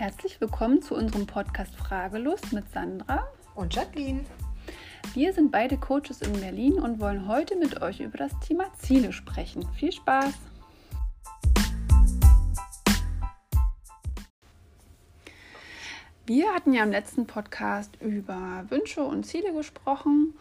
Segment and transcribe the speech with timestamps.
[0.00, 4.24] Herzlich willkommen zu unserem Podcast Fragelust mit Sandra und Jacqueline.
[5.12, 9.12] Wir sind beide Coaches in Berlin und wollen heute mit euch über das Thema Ziele
[9.12, 9.68] sprechen.
[9.74, 10.32] Viel Spaß!
[16.24, 20.32] Wir hatten ja im letzten Podcast über Wünsche und Ziele gesprochen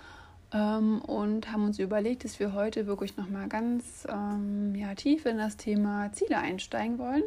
[0.54, 5.37] ähm, und haben uns überlegt, dass wir heute wirklich nochmal ganz ähm, ja, tief in
[5.37, 7.23] das Thema Ziele einsteigen wollen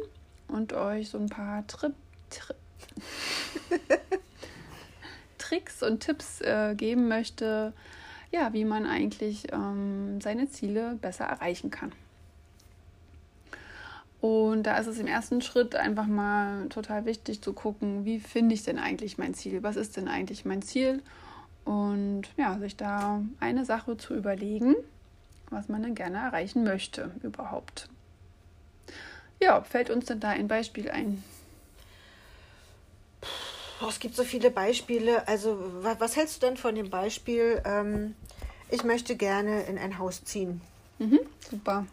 [0.47, 1.93] und euch so ein paar Trip,
[2.33, 2.53] Tri
[5.37, 7.73] Tricks und Tipps äh, geben möchte,
[8.31, 11.91] ja, wie man eigentlich ähm, seine Ziele besser erreichen kann.
[14.23, 18.55] Und da ist es im ersten Schritt einfach mal total wichtig zu gucken, wie finde
[18.55, 19.63] ich denn eigentlich mein Ziel?
[19.63, 21.03] Was ist denn eigentlich mein Ziel?
[21.65, 24.75] Und ja, sich da eine Sache zu überlegen,
[25.49, 27.89] was man dann gerne erreichen möchte überhaupt.
[29.41, 31.21] Ja, fällt uns denn da ein Beispiel ein?
[33.83, 35.27] Oh, es gibt so viele Beispiele.
[35.27, 38.15] Also, was, was, hältst du denn von dem Beispiel, ähm,
[38.69, 40.61] ich möchte gerne in ein Haus ziehen?
[40.99, 41.85] Mhm, super.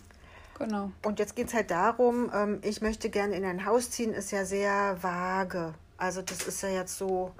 [0.58, 0.92] Genau.
[1.04, 4.30] Und jetzt geht es halt darum, ähm, ich möchte gerne in ein Haus ziehen, ist
[4.30, 5.74] ja sehr vage.
[5.96, 7.32] Also das ist ja jetzt so,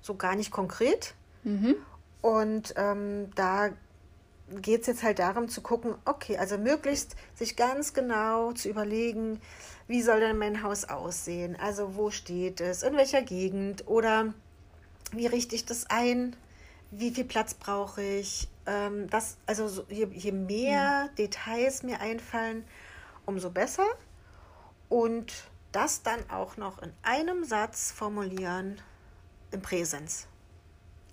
[0.00, 1.14] so gar nicht konkret.
[1.44, 1.74] Mhm.
[2.22, 3.70] Und ähm, da
[4.60, 9.40] geht es jetzt halt darum zu gucken, okay, also möglichst sich ganz genau zu überlegen,
[9.86, 11.56] wie soll denn mein Haus aussehen?
[11.60, 14.34] Also wo steht es, in welcher Gegend oder
[15.12, 16.36] wie richte ich das ein?
[16.90, 18.48] Wie viel Platz brauche ich?
[18.68, 21.14] ähm, das, also je, je mehr mhm.
[21.16, 22.64] Details mir einfallen,
[23.26, 23.86] umso besser.
[24.88, 25.32] Und
[25.72, 28.80] das dann auch noch in einem Satz formulieren
[29.50, 30.26] im Präsens.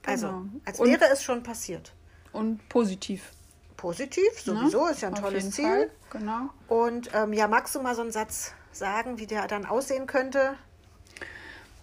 [0.05, 0.45] Also, genau.
[0.65, 1.93] als und, wäre es schon passiert.
[2.35, 3.31] Und positiv.
[3.77, 4.53] Positiv, ne?
[4.53, 5.65] sowieso, ja, ist ja ein tolles Ziel.
[5.65, 5.89] Fall.
[6.11, 6.49] Genau.
[6.67, 10.55] Und ähm, ja, magst du mal so einen Satz sagen, wie der dann aussehen könnte?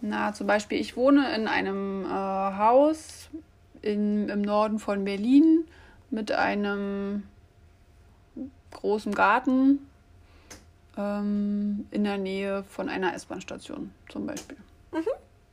[0.01, 3.31] Na, zum Beispiel, ich wohne in einem äh, Haus
[3.83, 5.65] in, im Norden von Berlin
[6.11, 7.23] mit einem
[8.73, 9.87] großen Garten
[10.97, 14.59] ähm, in der Nähe von einer S-Bahn-Station zum Beispiel.
[14.93, 15.07] Mhm,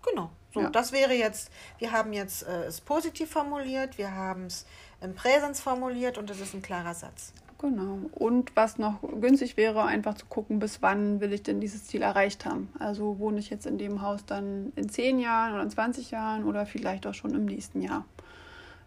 [0.03, 0.31] genau.
[0.54, 0.70] So, ja.
[0.70, 4.66] das wäre jetzt, wir haben jetzt äh, es positiv formuliert, wir haben es
[5.02, 7.34] im Präsens formuliert und das ist ein klarer Satz.
[7.60, 8.00] Genau.
[8.14, 12.02] Und was noch günstig wäre, einfach zu gucken, bis wann will ich denn dieses Ziel
[12.02, 12.72] erreicht haben.
[12.80, 16.46] Also wohne ich jetzt in dem Haus dann in 10 Jahren oder in 20 Jahren
[16.46, 18.06] oder vielleicht auch schon im nächsten Jahr.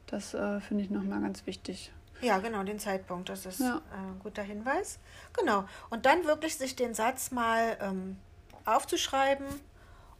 [0.06, 1.92] Das äh, finde ich nochmal ganz wichtig.
[2.22, 3.28] Ja, genau, den Zeitpunkt.
[3.28, 3.76] Das ist ja.
[3.92, 4.98] Äh, ein guter Hinweis.
[5.38, 5.64] Genau.
[5.90, 8.16] Und dann wirklich sich den Satz mal ähm,
[8.64, 9.46] aufzuschreiben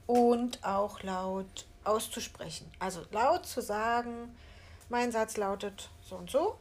[0.06, 2.70] und auch laut auszusprechen.
[2.78, 4.34] Also laut zu sagen,
[4.88, 6.56] mein Satz lautet so und so,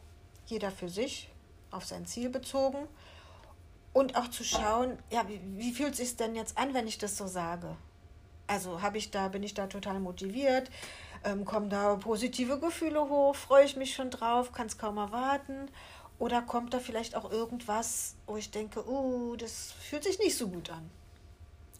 [0.45, 1.29] jeder für sich,
[1.69, 2.87] auf sein Ziel bezogen.
[3.93, 6.97] Und auch zu schauen, ja, wie, wie fühlt es sich denn jetzt an, wenn ich
[6.97, 7.75] das so sage?
[8.47, 10.69] Also habe ich da, bin ich da total motiviert?
[11.23, 15.69] ähm, kommen da positive Gefühle hoch, freue ich mich schon drauf, kann es kaum erwarten.
[16.19, 20.47] Oder kommt da vielleicht auch irgendwas, wo ich denke, uh, das fühlt sich nicht so
[20.49, 20.89] gut an.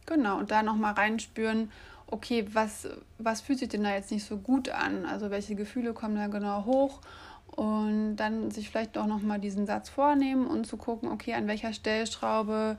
[0.05, 1.71] Genau, und da nochmal reinspüren,
[2.07, 5.05] okay, was, was fühlt sich denn da jetzt nicht so gut an?
[5.05, 6.99] Also welche Gefühle kommen da genau hoch?
[7.47, 11.73] Und dann sich vielleicht auch nochmal diesen Satz vornehmen und zu gucken, okay, an welcher
[11.73, 12.77] Stellschraube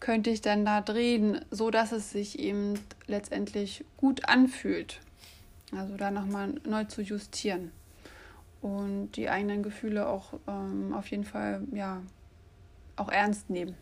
[0.00, 2.74] könnte ich denn da drehen, so dass es sich eben
[3.06, 5.00] letztendlich gut anfühlt.
[5.76, 7.72] Also da nochmal neu zu justieren
[8.60, 12.02] und die eigenen Gefühle auch ähm, auf jeden Fall ja
[12.96, 13.76] auch ernst nehmen.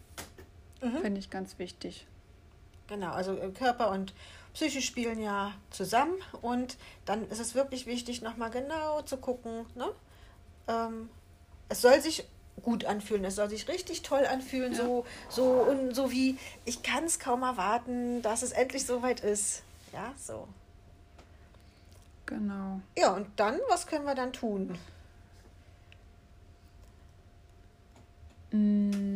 [0.83, 0.99] Mhm.
[0.99, 2.07] Finde ich ganz wichtig.
[2.89, 4.13] Genau, also äh, Körper und
[4.55, 9.67] Psyche spielen ja zusammen und dann ist es wirklich wichtig, nochmal genau zu gucken.
[9.75, 9.89] Ne?
[10.69, 11.11] Ähm,
[11.69, 12.27] es soll sich
[12.63, 14.79] gut anfühlen, es soll sich richtig toll anfühlen, ja.
[14.79, 19.63] so, so und so wie ich kann es kaum erwarten, dass es endlich soweit ist.
[19.93, 20.49] Ja, so.
[22.25, 22.81] Genau.
[22.97, 24.77] Ja, und dann, was können wir dann tun?
[28.51, 29.16] Mm,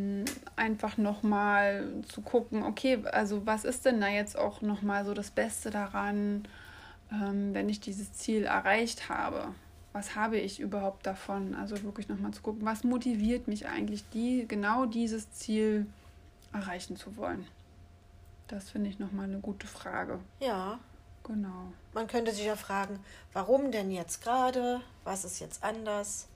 [0.61, 5.31] einfach nochmal zu gucken, okay, also was ist denn da jetzt auch nochmal so das
[5.31, 6.47] Beste daran,
[7.11, 9.49] ähm, wenn ich dieses Ziel erreicht habe?
[9.93, 11.55] Was habe ich überhaupt davon?
[11.55, 15.85] Also wirklich nochmal zu gucken, was motiviert mich eigentlich, die, genau dieses Ziel
[16.53, 17.45] erreichen zu wollen?
[18.47, 20.19] Das finde ich nochmal eine gute Frage.
[20.39, 20.79] Ja,
[21.23, 21.71] Genau.
[21.93, 22.99] Man könnte sich ja fragen,
[23.33, 24.81] warum denn jetzt gerade?
[25.03, 26.27] Was ist jetzt anders?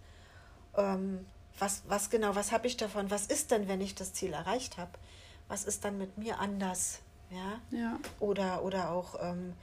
[0.76, 1.26] Ähm,
[1.60, 3.10] was, was genau, was habe ich davon?
[3.12, 4.92] Was ist denn, wenn ich das Ziel erreicht habe?
[5.48, 7.00] Was ist dann mit mir anders?
[7.30, 7.78] Ja.
[7.78, 8.00] ja.
[8.20, 9.54] Oder, oder auch, ähm,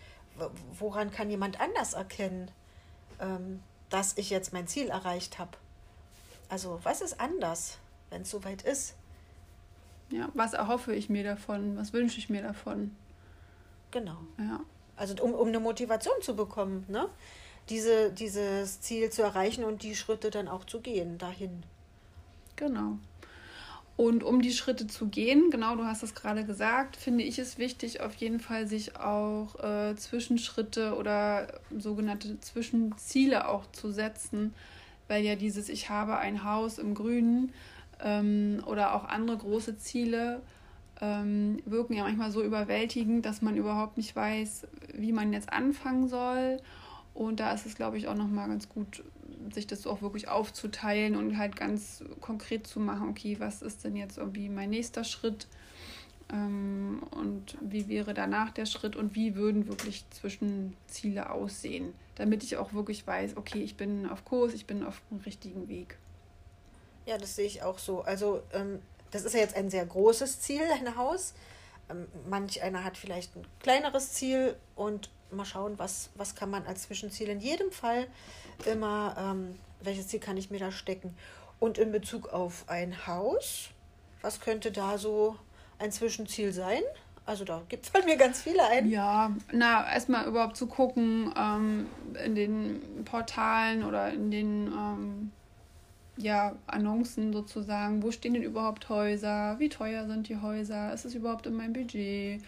[0.79, 2.51] woran kann jemand anders erkennen,
[3.21, 5.53] ähm, dass ich jetzt mein Ziel erreicht habe?
[6.49, 7.79] Also, was ist anders,
[8.11, 8.95] wenn es soweit ist?
[10.11, 11.77] Ja, was erhoffe ich mir davon?
[11.77, 12.95] Was wünsche ich mir davon?
[13.93, 14.17] genau.
[14.39, 14.61] Ja.
[14.97, 17.09] Also um, um eine Motivation zu bekommen, ne?
[17.69, 21.63] Diese, dieses Ziel zu erreichen und die Schritte dann auch zu gehen dahin.
[22.57, 22.99] Genau.
[23.97, 27.59] Und um die Schritte zu gehen, genau, du hast es gerade gesagt, finde ich es
[27.59, 34.55] wichtig, auf jeden Fall sich auch äh, Zwischenschritte oder sogenannte Zwischenziele auch zu setzen,
[35.09, 37.53] weil ja dieses Ich habe ein Haus im Grünen
[38.03, 40.41] ähm, oder auch andere große Ziele
[41.03, 46.09] ähm, wirken ja manchmal so überwältigend, dass man überhaupt nicht weiß, wie man jetzt anfangen
[46.09, 46.61] soll.
[47.15, 49.05] Und da ist es, glaube ich, auch nochmal ganz gut,
[49.53, 53.97] sich das auch wirklich aufzuteilen und halt ganz konkret zu machen, okay, was ist denn
[53.97, 55.47] jetzt irgendwie mein nächster Schritt
[56.33, 62.57] ähm, und wie wäre danach der Schritt und wie würden wirklich Zwischenziele aussehen, damit ich
[62.57, 65.99] auch wirklich weiß, okay, ich bin auf Kurs, ich bin auf dem richtigen Weg.
[67.05, 68.03] Ja, das sehe ich auch so.
[68.03, 68.81] Also ähm,
[69.11, 71.35] das ist ja jetzt ein sehr großes Ziel, ein Haus.
[71.91, 76.67] Ähm, manch einer hat vielleicht ein kleineres Ziel und mal schauen, was, was kann man
[76.67, 78.07] als Zwischenziel in jedem Fall
[78.67, 81.15] immer, ähm, welches Ziel kann ich mir da stecken.
[81.59, 83.71] Und in Bezug auf ein Haus,
[84.21, 85.37] was könnte da so
[85.79, 86.83] ein Zwischenziel sein?
[87.25, 88.89] Also da gibt es bei mir ganz viele ein.
[88.89, 91.87] Ja, na, erstmal überhaupt zu gucken ähm,
[92.25, 95.33] in den Portalen oder in den ähm,
[96.17, 101.15] ja, Annoncen sozusagen, wo stehen denn überhaupt Häuser, wie teuer sind die Häuser, ist es
[101.15, 102.43] überhaupt in meinem Budget,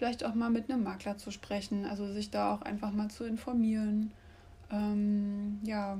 [0.00, 3.24] vielleicht auch mal mit einem Makler zu sprechen, also sich da auch einfach mal zu
[3.24, 4.12] informieren,
[4.72, 5.98] ähm, ja,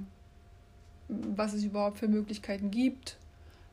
[1.08, 3.18] was es überhaupt für Möglichkeiten gibt,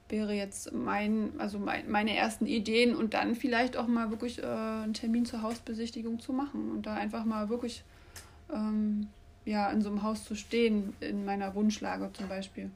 [0.09, 4.45] wäre jetzt mein, also mein, meine ersten Ideen und dann vielleicht auch mal wirklich äh,
[4.45, 7.85] einen Termin zur Hausbesichtigung zu machen und da einfach mal wirklich
[8.53, 9.07] ähm,
[9.45, 12.69] ja, in so einem Haus zu stehen, in meiner Wunschlage zum Beispiel.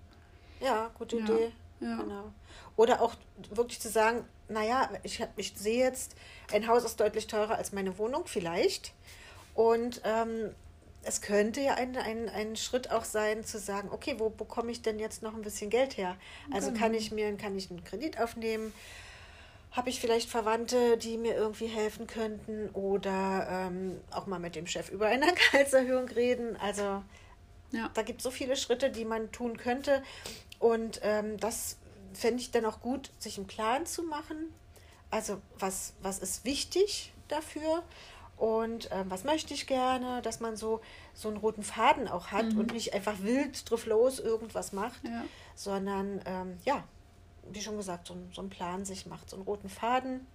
[0.62, 1.26] Ja, gute ja.
[1.26, 1.52] Idee.
[1.82, 1.98] Ja.
[1.98, 2.32] Genau.
[2.78, 3.16] Oder auch
[3.54, 6.16] wirklich zu sagen, naja, ich, ich sehe jetzt,
[6.52, 8.94] ein Haus ist deutlich teurer als meine Wohnung, vielleicht.
[9.54, 10.54] Und ähm,
[11.04, 14.82] es könnte ja ein, ein, ein Schritt auch sein, zu sagen, okay, wo bekomme ich
[14.82, 16.16] denn jetzt noch ein bisschen Geld her?
[16.52, 16.80] Also genau.
[16.80, 18.74] kann ich mir kann ich einen Kredit aufnehmen?
[19.72, 22.70] Habe ich vielleicht Verwandte, die mir irgendwie helfen könnten?
[22.70, 26.58] Oder ähm, auch mal mit dem Chef über eine Gehaltserhöhung reden?
[26.58, 27.04] Also
[27.72, 27.90] ja.
[27.94, 30.04] da gibt es so viele Schritte, die man tun könnte.
[30.60, 31.78] Und ähm, das
[32.14, 34.54] fände ich dann auch gut, sich im Klaren zu machen.
[35.10, 37.84] Also was, was ist wichtig dafür
[38.38, 40.82] und ähm, was möchte ich gerne, dass man so,
[41.14, 42.60] so einen roten Faden auch hat mhm.
[42.60, 45.24] und nicht einfach wild drauf los irgendwas macht, ja.
[45.56, 46.84] sondern ähm, ja,
[47.52, 50.26] wie schon gesagt, so, so einen Plan sich macht, so einen roten Faden,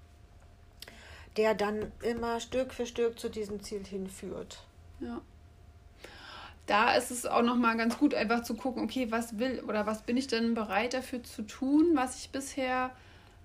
[1.37, 4.65] der dann immer Stück für Stück zu diesem Ziel hinführt.
[5.01, 5.21] Ja
[6.67, 10.03] da ist es auch nochmal ganz gut, einfach zu gucken, okay, was will oder was
[10.03, 12.91] bin ich denn bereit dafür zu tun, was ich bisher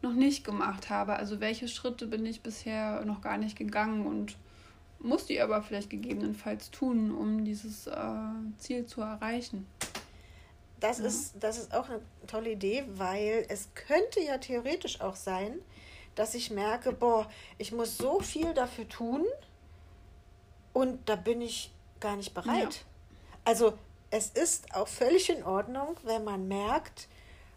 [0.02, 1.16] noch nicht gemacht habe.
[1.16, 4.38] Also welche Schritte bin ich bisher noch gar nicht gegangen und
[5.00, 7.96] muss die aber vielleicht gegebenenfalls tun, um dieses äh,
[8.58, 9.68] Ziel zu erreichen.
[10.80, 11.06] Das, ja.
[11.06, 15.60] ist, das ist auch eine tolle Idee, weil es könnte ja theoretisch auch sein,
[16.16, 17.30] dass ich merke, boah,
[17.60, 19.26] ich muss so viel dafür tun
[20.74, 22.76] und da bin ich gar nicht bereit.
[22.76, 22.91] Ja.
[23.44, 23.74] Also
[24.12, 27.08] es ist auch völlig in Ordnung, wenn man merkt,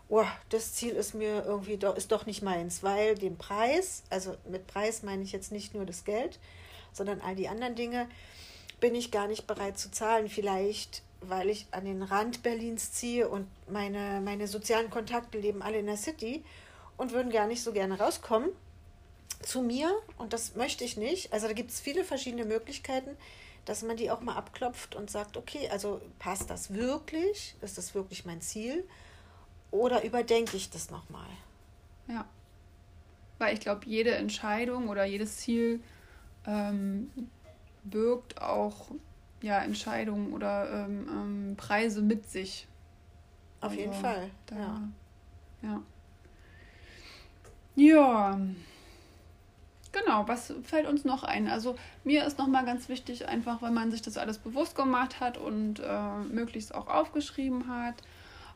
[0.09, 4.37] oh, das Ziel ist mir irgendwie doch, ist doch nicht meins, weil den Preis, also
[4.49, 6.39] mit Preis meine ich jetzt nicht nur das Geld,
[6.93, 8.09] sondern all die anderen Dinge,
[8.81, 10.29] bin ich gar nicht bereit zu zahlen.
[10.29, 15.79] Vielleicht, weil ich an den Rand Berlins ziehe und meine, meine sozialen Kontakte leben alle
[15.79, 16.45] in der City
[16.97, 18.51] und würden gar nicht so gerne rauskommen
[19.43, 21.33] zu mir und das möchte ich nicht.
[21.33, 23.17] Also da gibt es viele verschiedene Möglichkeiten
[23.65, 27.57] dass man die auch mal abklopft und sagt, okay, also passt das wirklich?
[27.61, 28.85] Ist das wirklich mein Ziel?
[29.71, 31.27] Oder überdenke ich das nochmal?
[32.09, 32.27] Ja.
[33.39, 35.83] Weil ich glaube, jede Entscheidung oder jedes Ziel
[36.47, 37.11] ähm,
[37.83, 38.93] birgt auch
[39.43, 42.67] ja, Entscheidungen oder ähm, ähm, Preise mit sich.
[43.61, 44.31] Auf also, jeden Fall.
[44.47, 44.89] Da, ja.
[45.63, 45.83] Ja.
[47.77, 48.41] Ja.
[49.95, 51.47] Genau, was fällt uns noch ein?
[51.47, 55.39] Also mir ist nochmal ganz wichtig, einfach wenn man sich das alles bewusst gemacht hat
[55.39, 57.95] und äh, möglichst auch aufgeschrieben hat,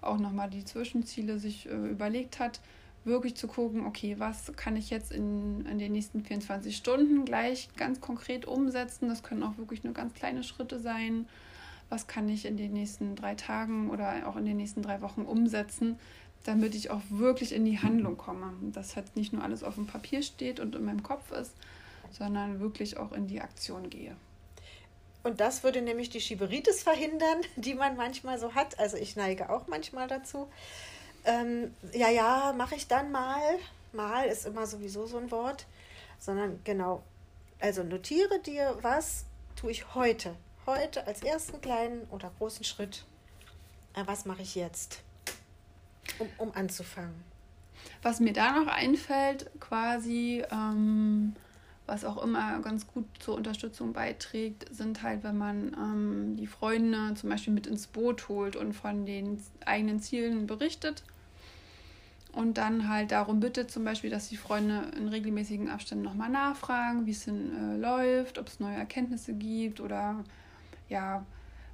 [0.00, 2.60] auch nochmal die Zwischenziele sich äh, überlegt hat,
[3.04, 7.68] wirklich zu gucken, okay, was kann ich jetzt in, in den nächsten 24 Stunden gleich
[7.76, 9.08] ganz konkret umsetzen?
[9.08, 11.28] Das können auch wirklich nur ganz kleine Schritte sein.
[11.88, 15.22] Was kann ich in den nächsten drei Tagen oder auch in den nächsten drei Wochen
[15.22, 16.00] umsetzen,
[16.44, 18.52] damit ich auch wirklich in die Handlung komme.
[18.72, 21.52] Dass halt nicht nur alles auf dem Papier steht und in meinem Kopf ist,
[22.10, 24.16] sondern wirklich auch in die Aktion gehe.
[25.22, 28.78] Und das würde nämlich die Schieberitis verhindern, die man manchmal so hat.
[28.78, 30.48] Also ich neige auch manchmal dazu.
[31.24, 33.58] Ähm, ja, ja, mache ich dann mal.
[33.92, 35.66] Mal ist immer sowieso so ein Wort.
[36.18, 37.02] Sondern genau,
[37.60, 39.24] Also notiere dir, was
[39.56, 40.34] tue ich heute?
[40.66, 43.04] Heute als ersten kleinen oder großen Schritt.
[43.94, 45.02] Äh, was mache ich jetzt,
[46.18, 47.14] um, um anzufangen?
[48.02, 51.34] Was mir da noch einfällt, quasi, ähm,
[51.86, 57.14] was auch immer ganz gut zur Unterstützung beiträgt, sind halt, wenn man ähm, die Freunde
[57.14, 61.02] zum Beispiel mit ins Boot holt und von den eigenen Zielen berichtet
[62.32, 67.06] und dann halt darum bittet, zum Beispiel, dass die Freunde in regelmäßigen Abständen nochmal nachfragen,
[67.06, 70.24] wie es denn äh, läuft, ob es neue Erkenntnisse gibt oder
[70.88, 71.24] ja,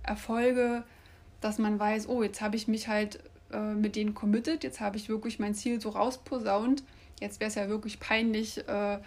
[0.02, 0.84] Erfolge,
[1.40, 3.20] dass man weiß, oh, jetzt habe ich mich halt
[3.52, 6.82] äh, mit denen committed, jetzt habe ich wirklich mein Ziel so rausposaunt.
[7.20, 8.98] Jetzt wäre es ja wirklich peinlich, äh,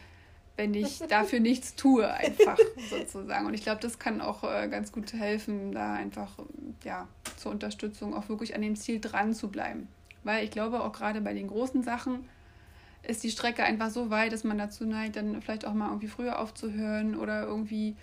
[0.55, 2.57] wenn ich dafür nichts tue, einfach
[2.89, 3.45] sozusagen.
[3.45, 6.39] Und ich glaube, das kann auch äh, ganz gut helfen, da einfach
[6.83, 9.87] ja, zur Unterstützung auch wirklich an dem Ziel dran zu bleiben.
[10.23, 12.27] Weil ich glaube, auch gerade bei den großen Sachen
[13.03, 16.07] ist die Strecke einfach so weit, dass man dazu neigt, dann vielleicht auch mal irgendwie
[16.07, 17.95] früher aufzuhören oder irgendwie,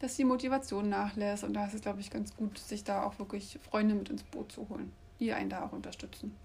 [0.00, 1.44] dass die Motivation nachlässt.
[1.44, 4.24] Und da ist es, glaube ich, ganz gut, sich da auch wirklich Freunde mit ins
[4.24, 6.36] Boot zu holen, die einen da auch unterstützen.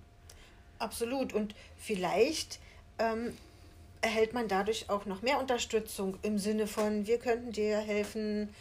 [0.80, 1.34] Absolut.
[1.34, 2.60] Und vielleicht
[3.00, 3.38] ähm,
[4.02, 8.54] erhält man dadurch auch noch mehr Unterstützung im Sinne von, wir könnten dir helfen,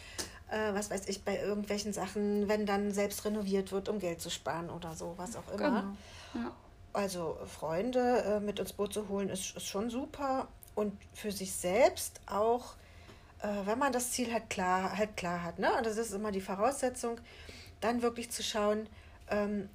[0.49, 4.29] äh, was weiß ich, bei irgendwelchen Sachen, wenn dann selbst renoviert wird, um Geld zu
[4.29, 5.95] sparen oder so, was auch immer.
[6.33, 6.45] Genau.
[6.45, 6.51] Ja.
[6.93, 10.47] Also Freunde äh, mit ins Boot zu holen, ist, ist schon super.
[10.75, 12.75] Und für sich selbst auch,
[13.41, 15.75] äh, wenn man das Ziel halt klar, halt klar hat, ne?
[15.75, 17.19] Und das ist immer die Voraussetzung,
[17.81, 18.87] dann wirklich zu schauen,
[19.29, 19.69] ähm,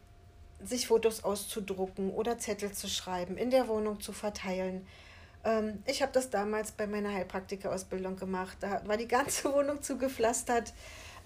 [0.65, 4.87] sich Fotos auszudrucken oder Zettel zu schreiben, in der Wohnung zu verteilen.
[5.45, 8.59] Ähm, ich habe das damals bei meiner Heilpraktikerausbildung gemacht.
[8.61, 10.73] Da war die ganze Wohnung zugepflastert.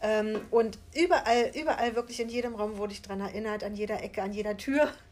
[0.03, 4.23] Ähm, und überall, überall, wirklich in jedem Raum wurde ich daran erinnert, an jeder Ecke,
[4.23, 4.89] an jeder Tür.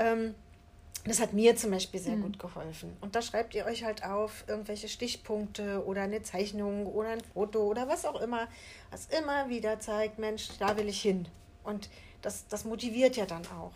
[0.00, 0.36] Ähm,
[1.04, 2.22] das hat mir zum Beispiel sehr mhm.
[2.22, 2.96] gut geholfen.
[3.00, 7.64] Und da schreibt ihr euch halt auf irgendwelche Stichpunkte oder eine Zeichnung oder ein Foto
[7.64, 8.46] oder was auch immer,
[8.92, 11.26] was immer wieder zeigt, Mensch, da will ich hin.
[11.64, 11.88] Und
[12.22, 13.72] das, das motiviert ja dann auch.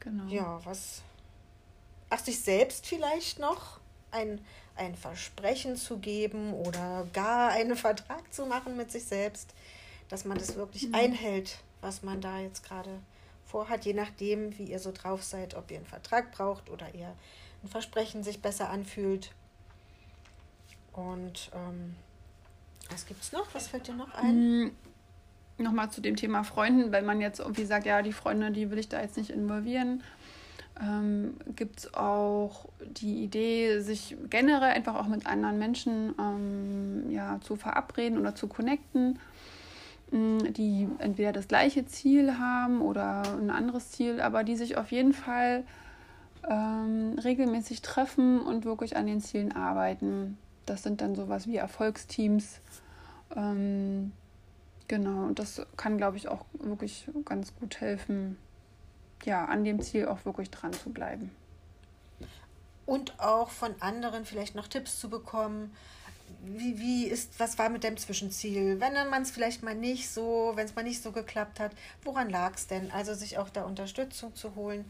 [0.00, 0.24] Genau.
[0.28, 1.02] Ja, was.
[2.08, 3.80] Ach, sich selbst vielleicht noch
[4.12, 4.44] ein,
[4.76, 9.54] ein Versprechen zu geben oder gar einen Vertrag zu machen mit sich selbst,
[10.08, 10.94] dass man das wirklich mhm.
[10.94, 13.00] einhält, was man da jetzt gerade
[13.44, 17.14] vorhat, je nachdem, wie ihr so drauf seid, ob ihr einen Vertrag braucht oder ihr
[17.62, 19.32] ein Versprechen sich besser anfühlt.
[20.92, 21.96] Und ähm,
[22.90, 23.52] was gibt es noch?
[23.54, 24.60] Was fällt dir noch ein?
[24.60, 24.76] Mhm.
[25.58, 28.78] Nochmal zu dem Thema Freunden, wenn man jetzt irgendwie sagt, ja, die Freunde, die will
[28.78, 30.02] ich da jetzt nicht involvieren,
[30.80, 37.40] ähm, gibt es auch die Idee, sich generell einfach auch mit anderen Menschen ähm, ja,
[37.40, 39.18] zu verabreden oder zu connecten
[40.12, 45.12] die entweder das gleiche Ziel haben oder ein anderes Ziel, aber die sich auf jeden
[45.12, 45.64] Fall
[46.48, 50.38] ähm, regelmäßig treffen und wirklich an den Zielen arbeiten.
[50.64, 52.60] Das sind dann sowas wie Erfolgsteams.
[53.34, 54.12] Ähm,
[54.88, 58.38] genau, und das kann, glaube ich, auch wirklich ganz gut helfen,
[59.24, 61.30] ja, an dem Ziel auch wirklich dran zu bleiben.
[62.84, 65.72] Und auch von anderen vielleicht noch Tipps zu bekommen,
[66.44, 68.80] wie, wie ist, was war mit dem Zwischenziel?
[68.80, 71.72] Wenn man es vielleicht mal nicht so, wenn es mal nicht so geklappt hat,
[72.04, 72.90] woran lag es denn?
[72.90, 74.84] Also sich auch da Unterstützung zu holen.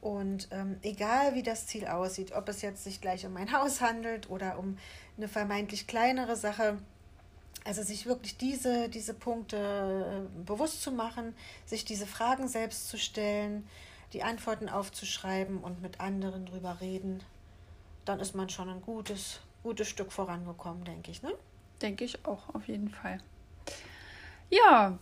[0.00, 3.80] Und ähm, egal wie das Ziel aussieht, ob es jetzt sich gleich um ein Haus
[3.80, 4.78] handelt oder um
[5.16, 6.78] eine vermeintlich kleinere Sache,
[7.70, 12.98] also sich wirklich diese, diese Punkte äh, bewusst zu machen, sich diese Fragen selbst zu
[12.98, 13.64] stellen,
[14.12, 17.22] die Antworten aufzuschreiben und mit anderen drüber reden,
[18.04, 21.32] dann ist man schon ein gutes, gutes Stück vorangekommen, denke ich, ne?
[21.80, 23.18] Denke ich auch, auf jeden Fall.
[24.50, 24.98] Ja,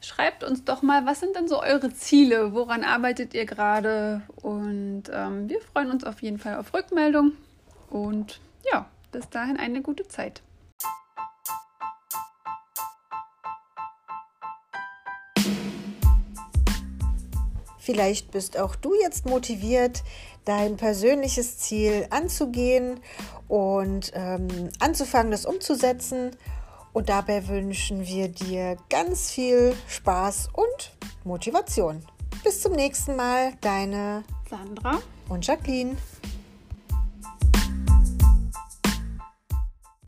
[0.00, 2.54] schreibt uns doch mal, was sind denn so eure Ziele?
[2.54, 4.22] Woran arbeitet ihr gerade?
[4.36, 7.32] Und ähm, wir freuen uns auf jeden Fall auf Rückmeldung.
[7.90, 8.38] Und
[8.72, 10.42] ja, bis dahin eine gute Zeit.
[17.84, 20.02] Vielleicht bist auch du jetzt motiviert,
[20.46, 22.98] dein persönliches Ziel anzugehen
[23.46, 26.30] und ähm, anzufangen, das umzusetzen.
[26.94, 32.02] Und dabei wünschen wir dir ganz viel Spaß und Motivation.
[32.42, 35.98] Bis zum nächsten Mal, deine Sandra und Jacqueline.